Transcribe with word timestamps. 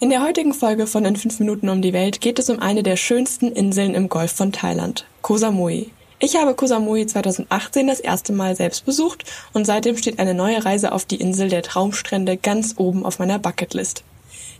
In 0.00 0.10
der 0.10 0.22
heutigen 0.22 0.54
Folge 0.54 0.86
von 0.86 1.04
In 1.04 1.16
5 1.16 1.40
Minuten 1.40 1.68
um 1.68 1.82
die 1.82 1.92
Welt 1.92 2.20
geht 2.20 2.38
es 2.38 2.48
um 2.50 2.60
eine 2.60 2.84
der 2.84 2.94
schönsten 2.94 3.50
Inseln 3.50 3.96
im 3.96 4.08
Golf 4.08 4.30
von 4.30 4.52
Thailand, 4.52 5.06
Koh 5.22 5.38
Samui. 5.38 5.90
Ich 6.20 6.36
habe 6.36 6.54
Koh 6.54 6.66
Samui 6.66 7.04
2018 7.04 7.88
das 7.88 7.98
erste 7.98 8.32
Mal 8.32 8.54
selbst 8.54 8.86
besucht 8.86 9.24
und 9.54 9.64
seitdem 9.64 9.96
steht 9.96 10.20
eine 10.20 10.34
neue 10.34 10.64
Reise 10.64 10.92
auf 10.92 11.04
die 11.04 11.16
Insel 11.16 11.48
der 11.48 11.64
Traumstrände 11.64 12.36
ganz 12.36 12.74
oben 12.76 13.04
auf 13.04 13.18
meiner 13.18 13.40
Bucketlist. 13.40 14.04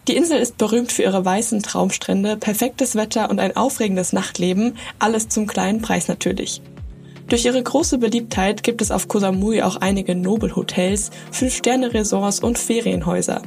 Die 0.09 0.17
Insel 0.17 0.41
ist 0.41 0.59
berühmt 0.59 0.91
für 0.91 1.05
ihre 1.05 1.25
weißen 1.25 1.63
Traumstrände, 1.63 2.37
perfektes 2.37 2.97
Wetter 2.97 3.31
und 3.31 3.39
ein 3.39 3.57
aufregendes 3.57 4.13
Nachtleben, 4.13 4.77
alles 4.99 5.29
zum 5.29 5.47
kleinen 5.47 5.83
Preis 5.83 6.09
natürlich. 6.09 6.61
Durch 7.29 7.45
ihre 7.45 7.63
große 7.63 7.99
Beliebtheit 7.99 8.63
gibt 8.63 8.81
es 8.81 8.91
auf 8.91 9.07
Koh 9.07 9.19
Samui 9.19 9.61
auch 9.61 9.77
einige 9.77 10.15
Nobelhotels, 10.15 11.11
Fünf-Sterne-Resorts 11.31 12.41
und 12.41 12.59
Ferienhäuser. 12.59 13.43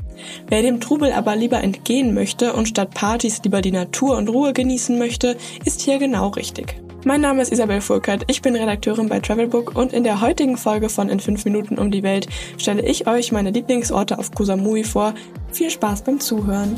Wer 0.47 0.61
dem 0.61 0.79
Trubel 0.79 1.11
aber 1.11 1.35
lieber 1.35 1.63
entgehen 1.63 2.13
möchte 2.13 2.53
und 2.53 2.67
statt 2.67 2.93
Partys 2.93 3.41
lieber 3.43 3.61
die 3.61 3.71
Natur 3.71 4.17
und 4.17 4.29
Ruhe 4.29 4.53
genießen 4.53 4.99
möchte, 4.99 5.35
ist 5.65 5.81
hier 5.81 5.97
genau 5.97 6.27
richtig. 6.29 6.75
Mein 7.05 7.21
Name 7.21 7.41
ist 7.41 7.51
Isabel 7.51 7.81
Furkert, 7.81 8.25
ich 8.27 8.43
bin 8.43 8.55
Redakteurin 8.55 9.09
bei 9.09 9.19
Travelbook 9.19 9.75
und 9.75 9.93
in 9.93 10.03
der 10.03 10.21
heutigen 10.21 10.57
Folge 10.57 10.87
von 10.87 11.09
In 11.09 11.19
5 11.19 11.45
Minuten 11.45 11.79
um 11.79 11.89
die 11.89 12.03
Welt 12.03 12.27
stelle 12.59 12.85
ich 12.85 13.07
euch 13.07 13.31
meine 13.31 13.49
Lieblingsorte 13.49 14.19
auf 14.19 14.29
Koh 14.31 14.43
Samui 14.43 14.83
vor. 14.83 15.15
Viel 15.51 15.71
Spaß 15.71 16.03
beim 16.03 16.19
Zuhören. 16.19 16.77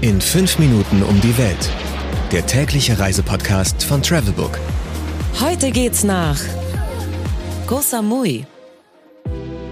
In 0.00 0.18
5 0.18 0.58
Minuten 0.58 1.02
um 1.02 1.20
die 1.20 1.36
Welt. 1.36 1.68
Der 2.32 2.46
tägliche 2.46 2.98
Reisepodcast 2.98 3.84
von 3.84 4.02
Travelbook. 4.02 4.58
Heute 5.36 5.70
geht's 5.70 6.02
nach 6.02 6.40
Koh 7.66 7.80
Samui. 7.80 8.44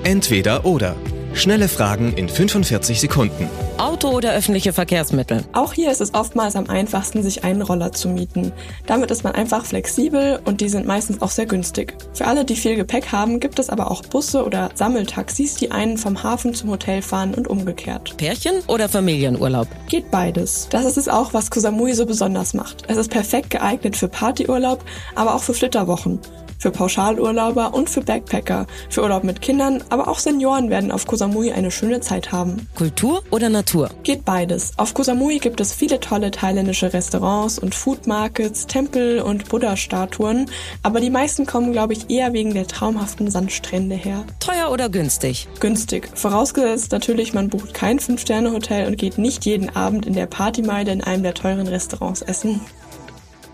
Entweder 0.05 0.65
oder. 0.65 0.95
Schnelle 1.35 1.69
Fragen 1.69 2.13
in 2.15 2.29
45 2.29 3.01
Sekunden. 3.01 3.49
Auto 3.79 4.09
oder 4.09 4.33
öffentliche 4.33 4.73
Verkehrsmittel? 4.73 5.45
Auch 5.53 5.75
hier 5.75 5.91
ist 5.91 6.01
es 6.01 6.15
oftmals 6.15 6.57
am 6.57 6.69
einfachsten, 6.69 7.23
sich 7.23 7.45
einen 7.45 7.61
Roller 7.61 7.93
zu 7.93 8.09
mieten. 8.09 8.53
Damit 8.87 9.11
ist 9.11 9.23
man 9.23 9.35
einfach 9.35 9.67
flexibel 9.67 10.41
und 10.45 10.61
die 10.61 10.69
sind 10.69 10.87
meistens 10.87 11.21
auch 11.21 11.31
sehr 11.31 11.47
günstig. 11.47 11.95
Für 12.15 12.27
alle, 12.27 12.45
die 12.45 12.57
viel 12.57 12.77
Gepäck 12.77 13.13
haben, 13.13 13.39
gibt 13.39 13.59
es 13.59 13.69
aber 13.69 13.91
auch 13.91 14.03
Busse 14.03 14.45
oder 14.45 14.71
Sammeltaxis, 14.75 15.57
die 15.57 15.71
einen 15.71 15.99
vom 15.99 16.23
Hafen 16.23 16.55
zum 16.55 16.71
Hotel 16.71 17.03
fahren 17.03 17.35
und 17.35 17.49
umgekehrt. 17.49 18.17
Pärchen 18.17 18.61
oder 18.67 18.89
Familienurlaub? 18.89 19.69
Geht 19.89 20.11
beides. 20.11 20.69
Das 20.71 20.85
ist 20.87 20.97
es 20.97 21.09
auch, 21.09 21.35
was 21.35 21.51
Koh 21.51 21.61
Samui 21.61 21.93
so 21.93 22.07
besonders 22.07 22.55
macht. 22.55 22.85
Es 22.89 22.97
ist 22.97 23.11
perfekt 23.11 23.51
geeignet 23.51 23.97
für 23.97 24.09
Partyurlaub, 24.09 24.83
aber 25.15 25.35
auch 25.35 25.43
für 25.43 25.55
Flitterwochen 25.55 26.21
für 26.59 26.71
Pauschalurlauber 26.71 27.75
und 27.75 27.91
für 27.91 28.01
Backpacker. 28.01 28.67
Für 28.91 29.03
Urlaub 29.03 29.25
mit 29.25 29.41
Kindern, 29.41 29.83
aber 29.91 30.09
auch 30.09 30.19
Senioren 30.19 30.71
werden 30.71 30.91
auf 30.91 31.07
Koh 31.07 31.17
Samui 31.17 31.53
eine 31.53 31.71
schöne 31.71 32.01
Zeit 32.01 32.33
haben. 32.33 32.69
Kultur 32.75 33.23
oder 33.31 33.49
Natur? 33.49 33.91
Geht 34.03 34.25
beides. 34.25 34.73
Auf 34.77 34.95
Koh 34.95 35.03
Samui 35.03 35.39
gibt 35.39 35.61
es 35.61 35.73
viele 35.73 36.01
tolle 36.01 36.31
thailändische 36.31 36.93
Restaurants 36.93 37.59
und 37.59 37.75
Food 37.75 38.07
Markets, 38.07 38.67
Tempel 38.67 39.21
und 39.21 39.49
Buddha-Statuen, 39.49 40.51
aber 40.83 41.01
die 41.01 41.11
meisten 41.11 41.47
kommen, 41.47 41.73
glaube 41.73 41.93
ich, 41.93 42.11
eher 42.11 42.33
wegen 42.33 42.55
der 42.55 42.67
traumhaften 42.67 43.31
Sandstrände 43.31 43.97
her. 43.97 44.25
Teuer 44.41 44.71
oder 44.71 44.89
günstig? 44.89 45.49
Günstig. 45.61 46.09
Vorausgesetzt 46.15 46.93
natürlich, 46.93 47.35
man 47.35 47.49
bucht 47.49 47.75
kein 47.75 47.99
Fünf-Sterne-Hotel 47.99 48.87
und 48.87 48.97
geht 48.97 49.19
nicht 49.19 49.45
jeden 49.45 49.75
Abend 49.75 50.07
in 50.07 50.15
der 50.15 50.27
Partymeile 50.27 50.93
in 50.93 51.03
einem 51.03 51.23
der 51.23 51.35
teuren 51.35 51.67
Restaurants 51.67 52.23
essen. 52.23 52.61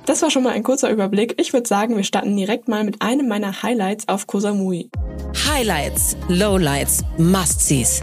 Das 0.05 0.21
war 0.21 0.31
schon 0.31 0.43
mal 0.43 0.53
ein 0.53 0.65
kurzer 0.65 0.91
Überblick. 0.91 1.35
Ich 1.39 1.53
würde 1.53 1.69
sagen, 1.69 1.97
wir 1.97 2.03
starten 2.03 2.37
direkt 2.37 2.67
mal 2.67 2.83
mit 2.83 3.01
einem 3.01 3.29
meiner 3.29 3.63
Highlights 3.63 4.09
auf 4.09 4.27
Koh 4.27 4.41
Samui. 4.41 4.91
Highlights, 5.47 6.17
Lowlights, 6.29 7.05
Must-Sees. 7.19 8.03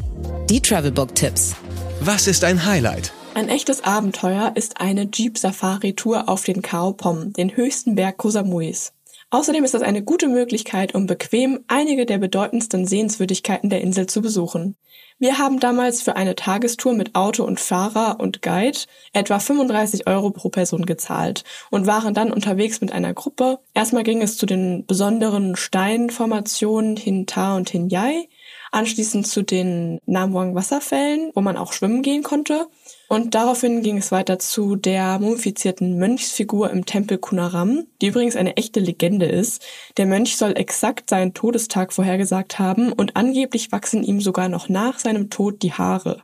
Die 0.50 0.62
Travelbook-Tipps. 0.62 1.56
Was 2.00 2.28
ist 2.28 2.46
ein 2.46 2.66
Highlight? 2.66 3.12
Ein 3.34 3.50
echtes 3.50 3.84
Abenteuer 3.84 4.54
ist 4.56 4.80
eine 4.80 5.10
Jeep-Safari-Tour 5.14 6.30
auf 6.30 6.44
den 6.46 6.62
Khao 6.62 6.94
Pom, 6.94 7.34
den 7.34 7.56
höchsten 7.56 7.96
Berg 7.96 8.18
Koh 8.18 8.30
Samuis. 8.30 8.94
Außerdem 9.32 9.64
ist 9.64 9.76
das 9.76 9.84
eine 9.84 10.04
gute 10.04 10.28
Möglichkeit, 10.28 10.96
um 10.96 11.06
bequem 11.06 11.64
einige 11.68 12.08
der 12.08 12.18
bedeutendsten 12.18 12.88
Sehenswürdigkeiten 12.88 13.70
der 13.70 13.82
Insel 13.82 14.08
zu 14.08 14.24
besuchen. 14.24 14.76
Wir 15.20 15.38
haben 15.38 15.60
damals 15.60 16.02
für 16.02 16.16
eine 16.16 16.34
Tagestour 16.34 16.94
mit 16.94 17.14
Auto 17.14 17.44
und 17.44 17.60
Fahrer 17.60 18.20
und 18.20 18.42
Guide 18.42 18.80
etwa 19.14 19.38
35 19.38 20.08
Euro 20.08 20.32
pro 20.32 20.50
Person 20.50 20.86
gezahlt 20.86 21.44
und 21.70 21.86
waren 21.86 22.16
dann 22.16 22.32
unterwegs 22.32 22.82
mit 22.82 22.92
einer 22.92 23.14
Gruppe. 23.14 23.60
Erstmal 23.76 24.04
ging 24.04 24.24
es 24.24 24.38
zu 24.38 24.48
den 24.48 24.86
besonderen 24.88 25.56
Steinformationen 25.56 26.98
Hinta 26.98 27.56
und 27.56 27.70
Hinyai, 27.70 28.30
anschließend 28.72 29.28
zu 29.28 29.42
den 29.42 30.00
Namwang 30.06 30.56
Wasserfällen, 30.56 31.32
wo 31.36 31.42
man 31.42 31.58
auch 31.58 31.74
schwimmen 31.74 32.02
gehen 32.02 32.24
konnte 32.24 32.68
und 33.10 33.34
daraufhin 33.34 33.82
ging 33.82 33.98
es 33.98 34.12
weiter 34.12 34.38
zu 34.38 34.76
der 34.76 35.18
mumifizierten 35.18 35.98
Mönchsfigur 35.98 36.70
im 36.70 36.86
Tempel 36.86 37.18
Kunaram, 37.18 37.88
die 38.02 38.08
übrigens 38.08 38.36
eine 38.36 38.56
echte 38.56 38.80
Legende 38.80 39.26
ist. 39.26 39.66
Der 39.98 40.06
Mönch 40.06 40.38
soll 40.38 40.52
exakt 40.56 41.10
seinen 41.10 41.34
Todestag 41.34 41.92
vorhergesagt 41.92 42.60
haben 42.60 42.94
und 42.94 43.16
angeblich 43.16 43.72
wachsen 43.72 44.04
ihm 44.04 44.22
sogar 44.22 44.48
noch 44.48 44.70
nach 44.70 45.00
seinem 45.00 45.32
Tod 45.32 45.64
die 45.64 45.74
Haare. 45.74 46.22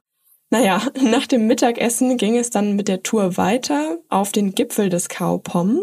Naja, 0.51 0.79
nach 1.01 1.25
dem 1.25 1.47
Mittagessen 1.47 2.17
ging 2.17 2.37
es 2.37 2.51
dann 2.51 2.75
mit 2.75 2.87
der 2.87 3.01
Tour 3.01 3.35
weiter 3.35 3.97
auf 4.09 4.31
den 4.31 4.53
Gipfel 4.53 4.89
des 4.89 5.09
Khao 5.09 5.39
Pom 5.39 5.81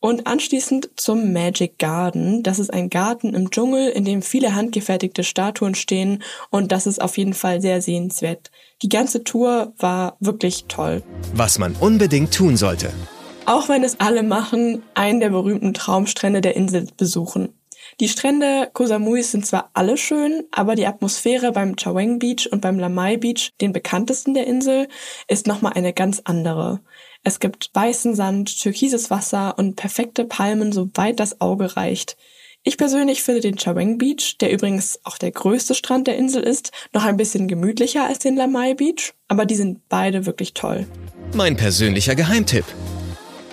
und 0.00 0.26
anschließend 0.26 0.90
zum 0.96 1.32
Magic 1.32 1.78
Garden. 1.78 2.42
Das 2.42 2.58
ist 2.58 2.72
ein 2.72 2.90
Garten 2.90 3.34
im 3.34 3.50
Dschungel, 3.50 3.88
in 3.88 4.04
dem 4.04 4.22
viele 4.22 4.54
handgefertigte 4.54 5.24
Statuen 5.24 5.74
stehen 5.74 6.22
und 6.50 6.72
das 6.72 6.86
ist 6.86 7.00
auf 7.00 7.18
jeden 7.18 7.34
Fall 7.34 7.60
sehr 7.60 7.82
sehenswert. 7.82 8.50
Die 8.82 8.88
ganze 8.88 9.24
Tour 9.24 9.72
war 9.78 10.16
wirklich 10.20 10.66
toll. 10.68 11.02
Was 11.34 11.58
man 11.58 11.74
unbedingt 11.74 12.32
tun 12.32 12.56
sollte. 12.56 12.92
Auch 13.46 13.68
wenn 13.68 13.84
es 13.84 14.00
alle 14.00 14.22
machen, 14.22 14.82
einen 14.94 15.20
der 15.20 15.30
berühmten 15.30 15.72
Traumstrände 15.72 16.40
der 16.40 16.56
Insel 16.56 16.88
besuchen. 16.96 17.50
Die 18.00 18.08
Strände 18.08 18.70
Koh 18.72 18.86
Samuis 18.86 19.30
sind 19.30 19.46
zwar 19.46 19.70
alle 19.74 19.96
schön, 19.96 20.44
aber 20.50 20.74
die 20.74 20.86
Atmosphäre 20.86 21.52
beim 21.52 21.76
Chaweng 21.76 22.18
Beach 22.18 22.48
und 22.50 22.60
beim 22.60 22.78
Lamai 22.78 23.16
Beach, 23.16 23.52
den 23.60 23.72
bekanntesten 23.72 24.34
der 24.34 24.46
Insel, 24.46 24.88
ist 25.28 25.46
nochmal 25.46 25.72
eine 25.74 25.92
ganz 25.92 26.20
andere. 26.24 26.80
Es 27.24 27.40
gibt 27.40 27.70
weißen 27.72 28.14
Sand, 28.14 28.60
türkises 28.60 29.10
Wasser 29.10 29.58
und 29.58 29.76
perfekte 29.76 30.24
Palmen, 30.24 30.72
soweit 30.72 31.18
das 31.18 31.40
Auge 31.40 31.76
reicht. 31.76 32.16
Ich 32.68 32.78
persönlich 32.78 33.22
finde 33.22 33.40
den 33.40 33.58
Chaweng 33.58 33.96
Beach, 33.96 34.38
der 34.40 34.52
übrigens 34.52 34.98
auch 35.04 35.18
der 35.18 35.30
größte 35.30 35.74
Strand 35.74 36.08
der 36.08 36.16
Insel 36.16 36.42
ist, 36.42 36.72
noch 36.92 37.04
ein 37.04 37.16
bisschen 37.16 37.46
gemütlicher 37.46 38.04
als 38.04 38.18
den 38.18 38.36
Lamai 38.36 38.74
Beach, 38.74 39.14
aber 39.28 39.46
die 39.46 39.54
sind 39.54 39.88
beide 39.88 40.26
wirklich 40.26 40.52
toll. 40.52 40.86
Mein 41.32 41.56
persönlicher 41.56 42.16
Geheimtipp. 42.16 42.64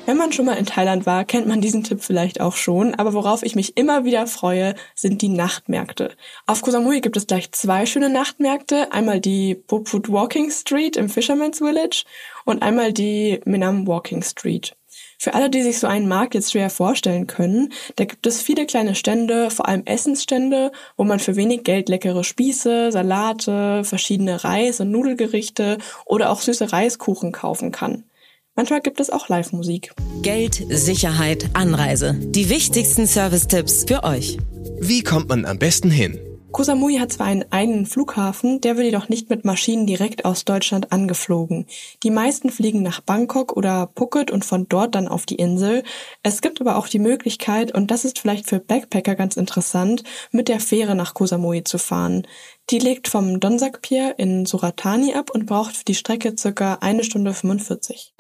Wenn 0.06 0.18
man 0.18 0.34
schon 0.34 0.46
mal 0.46 0.58
in 0.58 0.66
Thailand 0.66 1.06
war, 1.06 1.24
kennt 1.24 1.48
man 1.48 1.62
diesen 1.62 1.86
Tipp 1.86 2.04
vielleicht 2.04 2.42
auch 2.42 2.58
schon, 2.58 2.94
aber 2.94 3.14
worauf 3.14 3.42
ich 3.42 3.56
mich 3.56 3.78
immer 3.78 4.04
wieder 4.04 4.28
freue, 4.28 4.76
sind 4.96 5.22
die 5.22 5.30
Nachtmärkte. 5.30 6.12
Auf 6.46 6.62
Koh 6.62 6.72
Samui 6.72 7.00
gibt 7.00 7.16
es 7.16 7.26
gleich 7.26 7.54
zwei 7.54 7.86
schöne 7.86 8.10
Nachtmärkte, 8.10 8.92
einmal 8.92 9.22
die 9.22 9.56
Boput 9.56 10.12
Walking 10.12 10.52
Street 10.52 10.98
im 10.98 11.08
Fisherman's 11.08 11.60
Village 11.60 12.04
und 12.44 12.64
einmal 12.64 12.92
die 12.92 13.40
Minam 13.46 13.88
Walking 13.88 14.24
Street. 14.24 14.76
Für 15.18 15.36
alle, 15.36 15.50
die 15.50 15.64
sich 15.64 15.80
so 15.80 15.88
einen 15.88 16.10
Markt 16.10 16.36
jetzt 16.36 16.52
schwer 16.52 16.70
vorstellen 16.70 17.26
können, 17.26 17.72
da 17.96 18.04
gibt 18.04 18.28
es 18.28 18.42
viele 18.42 18.66
kleine 18.66 18.96
Stände, 18.96 19.50
vor 19.52 19.70
allem 19.70 19.86
Essensstände, 19.86 20.74
wo 20.98 21.06
man 21.06 21.20
für 21.20 21.38
wenig 21.38 21.64
Geld 21.64 21.88
leckere 21.88 22.26
Spieße, 22.26 22.92
Salate, 22.92 23.86
verschiedene 23.86 24.44
Reis- 24.44 24.82
und 24.82 24.92
Nudelgerichte 24.92 25.78
oder 26.06 26.30
auch 26.30 26.42
süße 26.42 26.74
Reiskuchen 26.74 27.32
kaufen 27.32 27.72
kann. 27.72 28.04
Manchmal 28.56 28.82
gibt 28.82 29.00
es 29.00 29.10
auch 29.10 29.30
Live-Musik. 29.30 29.94
Geld, 30.22 30.64
Sicherheit, 30.70 31.50
Anreise. 31.54 32.14
Die 32.20 32.50
wichtigsten 32.50 33.08
Service-Tipps 33.08 33.86
für 33.88 34.04
euch. 34.04 34.38
Wie 34.80 35.02
kommt 35.02 35.30
man 35.30 35.46
am 35.46 35.58
besten 35.58 35.90
hin? 35.90 36.20
Koh 36.54 36.62
Samui 36.62 37.00
hat 37.00 37.12
zwar 37.12 37.26
einen 37.26 37.52
eigenen 37.52 37.88
Flughafen, 37.88 38.62
der 38.62 38.78
wird 38.78 38.86
jedoch 38.86 39.10
nicht 39.10 39.28
mit 39.32 39.44
Maschinen 39.44 39.88
direkt 39.88 40.24
aus 40.24 40.46
Deutschland 40.46 40.92
angeflogen. 40.92 41.66
Die 42.04 42.12
meisten 42.12 42.52
fliegen 42.52 42.84
nach 42.84 43.02
Bangkok 43.02 43.58
oder 43.58 43.90
Phuket 43.96 44.30
und 44.30 44.46
von 44.46 44.68
dort 44.70 44.94
dann 44.94 45.08
auf 45.08 45.26
die 45.26 45.38
Insel. 45.38 45.82
Es 46.22 46.42
gibt 46.42 46.62
aber 46.62 46.78
auch 46.78 46.88
die 46.88 47.00
Möglichkeit, 47.00 47.74
und 47.74 47.90
das 47.90 48.06
ist 48.06 48.20
vielleicht 48.20 48.48
für 48.48 48.60
Backpacker 48.60 49.16
ganz 49.16 49.36
interessant, 49.36 50.04
mit 50.30 50.48
der 50.48 50.60
Fähre 50.60 50.94
nach 50.94 51.16
Koh 51.16 51.26
Samui 51.26 51.64
zu 51.64 51.80
fahren. 51.80 52.28
Die 52.70 52.78
legt 52.78 53.08
vom 53.08 53.40
Donsak 53.40 53.82
Pier 53.82 54.14
in 54.20 54.46
Suratani 54.46 55.16
ab 55.16 55.32
und 55.34 55.48
braucht 55.48 55.76
für 55.76 55.86
die 55.86 55.96
Strecke 55.96 56.36
circa 56.38 56.78
eine 56.82 57.04
Stunde 57.04 57.34
45. 57.34 58.14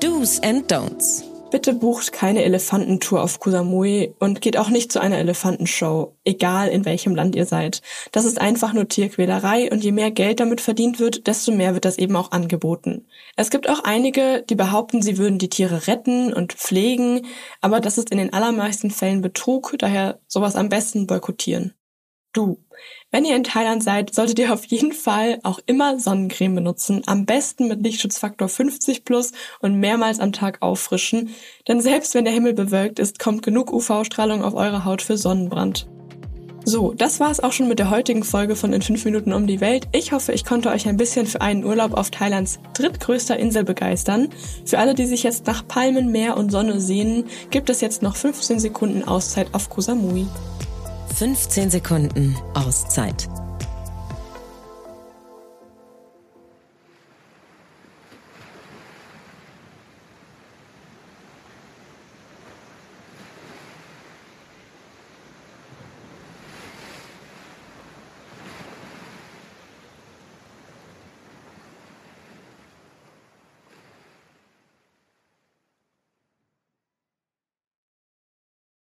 Do's 0.00 0.42
and 0.42 0.70
Don'ts. 0.70 1.22
Bitte 1.50 1.74
bucht 1.74 2.12
keine 2.12 2.44
Elefantentour 2.44 3.22
auf 3.22 3.40
Koh 3.40 3.50
Samui 3.50 4.14
und 4.20 4.40
geht 4.40 4.56
auch 4.56 4.68
nicht 4.68 4.92
zu 4.92 5.00
einer 5.00 5.18
Elefantenshow, 5.18 6.14
egal 6.24 6.68
in 6.68 6.84
welchem 6.84 7.16
Land 7.16 7.34
ihr 7.34 7.44
seid. 7.44 7.82
Das 8.12 8.24
ist 8.24 8.40
einfach 8.40 8.72
nur 8.72 8.86
Tierquälerei 8.86 9.68
und 9.70 9.82
je 9.82 9.90
mehr 9.90 10.12
Geld 10.12 10.38
damit 10.38 10.60
verdient 10.60 11.00
wird, 11.00 11.26
desto 11.26 11.50
mehr 11.50 11.74
wird 11.74 11.84
das 11.84 11.98
eben 11.98 12.14
auch 12.14 12.30
angeboten. 12.30 13.06
Es 13.34 13.50
gibt 13.50 13.68
auch 13.68 13.82
einige, 13.82 14.44
die 14.48 14.54
behaupten, 14.54 15.02
sie 15.02 15.18
würden 15.18 15.38
die 15.38 15.50
Tiere 15.50 15.88
retten 15.88 16.32
und 16.32 16.52
pflegen, 16.52 17.26
aber 17.60 17.80
das 17.80 17.98
ist 17.98 18.10
in 18.10 18.18
den 18.18 18.32
allermeisten 18.32 18.92
Fällen 18.92 19.20
Betrug, 19.20 19.74
daher 19.78 20.20
sowas 20.28 20.54
am 20.54 20.68
besten 20.68 21.08
boykottieren. 21.08 21.74
Du, 22.32 22.58
wenn 23.10 23.24
ihr 23.24 23.34
in 23.34 23.42
Thailand 23.42 23.82
seid, 23.82 24.14
solltet 24.14 24.38
ihr 24.38 24.52
auf 24.52 24.64
jeden 24.66 24.92
Fall 24.92 25.40
auch 25.42 25.58
immer 25.66 25.98
Sonnencreme 25.98 26.54
benutzen. 26.54 27.02
Am 27.06 27.26
besten 27.26 27.66
mit 27.66 27.82
Lichtschutzfaktor 27.82 28.48
50 28.48 29.04
plus 29.04 29.32
und 29.58 29.80
mehrmals 29.80 30.20
am 30.20 30.32
Tag 30.32 30.58
auffrischen. 30.60 31.30
Denn 31.66 31.80
selbst 31.80 32.14
wenn 32.14 32.24
der 32.24 32.32
Himmel 32.32 32.54
bewölkt 32.54 33.00
ist, 33.00 33.18
kommt 33.18 33.42
genug 33.42 33.72
UV-Strahlung 33.72 34.44
auf 34.44 34.54
eure 34.54 34.84
Haut 34.84 35.02
für 35.02 35.16
Sonnenbrand. 35.16 35.88
So, 36.64 36.92
das 36.92 37.18
war's 37.18 37.40
auch 37.40 37.52
schon 37.52 37.66
mit 37.66 37.80
der 37.80 37.90
heutigen 37.90 38.22
Folge 38.22 38.54
von 38.54 38.72
In 38.72 38.82
5 38.82 39.04
Minuten 39.06 39.32
um 39.32 39.48
die 39.48 39.60
Welt. 39.60 39.88
Ich 39.90 40.12
hoffe, 40.12 40.32
ich 40.32 40.44
konnte 40.44 40.70
euch 40.70 40.86
ein 40.86 40.98
bisschen 40.98 41.26
für 41.26 41.40
einen 41.40 41.64
Urlaub 41.64 41.94
auf 41.94 42.12
Thailands 42.12 42.60
drittgrößter 42.74 43.36
Insel 43.38 43.64
begeistern. 43.64 44.28
Für 44.64 44.78
alle, 44.78 44.94
die 44.94 45.06
sich 45.06 45.24
jetzt 45.24 45.48
nach 45.48 45.66
Palmen, 45.66 46.12
Meer 46.12 46.36
und 46.36 46.52
Sonne 46.52 46.80
sehnen, 46.80 47.24
gibt 47.50 47.70
es 47.70 47.80
jetzt 47.80 48.02
noch 48.02 48.14
15 48.14 48.60
Sekunden 48.60 49.02
Auszeit 49.02 49.48
auf 49.52 49.68
Koh 49.68 49.80
Samui. 49.80 50.28
15 51.20 51.70
Sekunden 51.70 52.34
Auszeit 52.54 53.28